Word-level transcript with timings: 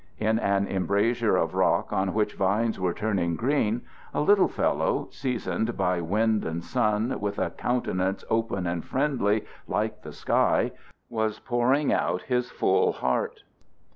In 0.17 0.39
an 0.39 0.65
embrasure 0.67 1.35
of 1.37 1.53
rock 1.53 1.93
on 1.93 2.15
which 2.15 2.33
vines 2.33 2.79
were 2.79 2.91
turning 2.91 3.35
green, 3.35 3.83
a 4.15 4.21
little 4.21 4.47
fellow, 4.47 5.05
seasoned 5.11 5.77
by 5.77 6.01
wind 6.01 6.43
and 6.43 6.63
sun, 6.63 7.19
with 7.19 7.37
a 7.37 7.51
countenance 7.51 8.25
open 8.27 8.65
and 8.65 8.83
friendly, 8.83 9.45
like 9.67 10.01
the 10.01 10.11
sky, 10.11 10.71
was 11.07 11.37
pouring 11.37 11.93
out 11.93 12.23
his 12.23 12.49
full 12.49 12.93
heart. 12.93 13.43